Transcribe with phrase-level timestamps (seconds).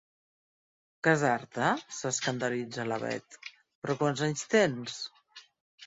[1.07, 1.67] Casar-te?
[1.97, 5.03] —s'escandalitza la Bet— Però quants anys tens?